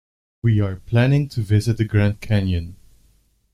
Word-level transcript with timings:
We 0.41 0.59
are 0.61 0.77
planning 0.77 1.29
to 1.29 1.41
visit 1.43 1.77
the 1.77 1.85
Grand 1.85 2.21
Canyon. 2.21 2.75